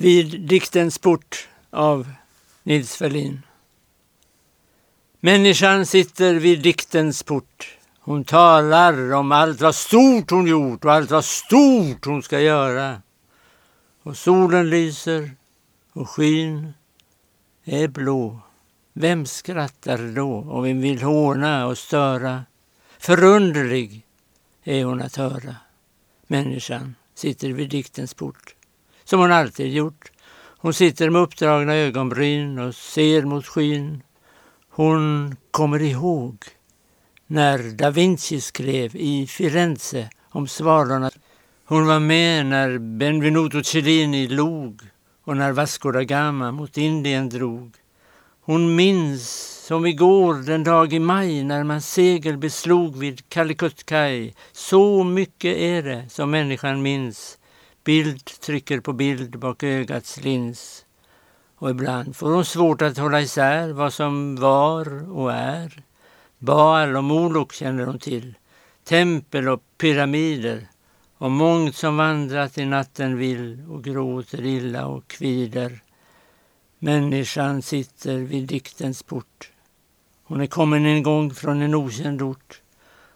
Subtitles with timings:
[0.00, 2.12] Vid diktens port av
[2.62, 3.42] Nils Ferlin.
[5.20, 7.78] Människan sitter vid diktens port.
[8.00, 13.02] Hon talar om allt vad stort hon gjort och allt vad stort hon ska göra.
[14.02, 15.30] Och solen lyser
[15.92, 16.74] och skyn
[17.64, 18.40] är blå.
[18.92, 22.44] Vem skrattar då och vem vill håna och störa?
[22.98, 24.06] Förunderlig
[24.64, 25.56] är hon att höra.
[26.26, 28.54] Människan sitter vid diktens port,
[29.08, 30.10] som hon alltid gjort.
[30.58, 34.02] Hon sitter med uppdragna ögonbryn och ser mot skyn.
[34.70, 36.36] Hon kommer ihåg
[37.26, 41.10] när da Vinci skrev i Firenze om svalorna.
[41.64, 44.80] Hon var med när Benvenuto Cellini log
[45.24, 47.74] och när Vasco da Gama mot Indien drog.
[48.40, 49.28] Hon minns
[49.66, 54.34] som igår den dag i maj när man segel beslog vid Calicut-kaj.
[54.52, 57.38] Så mycket är det som människan minns.
[57.88, 60.84] Bild trycker på bild bak ögats lins.
[61.54, 65.82] Och ibland får hon svårt att hålla isär vad som var och är.
[66.38, 68.34] Baal och Molok känner hon till.
[68.84, 70.66] Tempel och pyramider.
[71.18, 75.82] Och mångt som vandrat i natten vill och gråter illa och kvider.
[76.78, 79.52] Människan sitter vid diktens port.
[80.24, 82.62] Hon är kommen en gång från en okänd ort.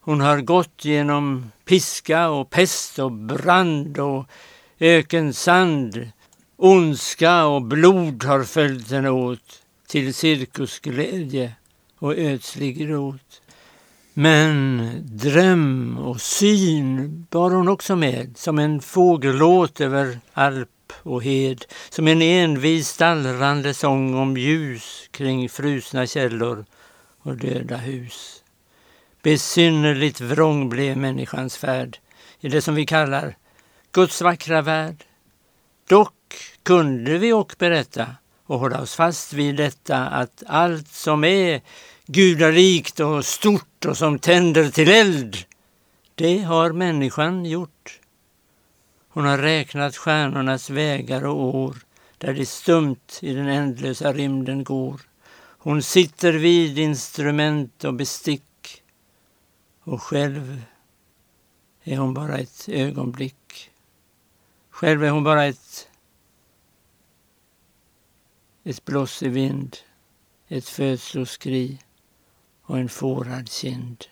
[0.00, 4.26] Hon har gått genom piska och pest och brand och
[4.80, 6.10] ökensand.
[6.56, 11.52] Ondska och blod har följt henne åt till cirkusglädje
[11.98, 13.42] och ödslig gråt.
[14.14, 21.64] Men dröm och syn bar hon också med som en fågellåt över alp och hed,
[21.90, 26.64] som en envis dallrande sång om ljus kring frusna källor
[27.18, 28.42] och döda hus.
[29.22, 31.98] Besynnerligt vrång blev människans färd
[32.40, 33.36] i det som vi kallar
[33.92, 35.04] Guds vackra värld.
[35.88, 38.06] Dock kunde vi och berätta
[38.46, 41.60] och hålla oss fast vid detta att allt som är
[42.06, 45.36] gudarikt och stort och som tänder till eld,
[46.14, 48.00] det har människan gjort.
[49.08, 51.76] Hon har räknat stjärnornas vägar och år
[52.18, 55.00] där de stumt i den ändlösa rymden går.
[55.58, 58.82] Hon sitter vid instrument och bestick
[59.84, 60.62] och själv
[61.84, 63.70] är hon bara ett ögonblick.
[64.78, 65.88] Själv är hon bara ett,
[68.64, 69.76] ett blås i vind,
[70.48, 71.78] ett födsloskri
[72.62, 74.04] och en fårad kind.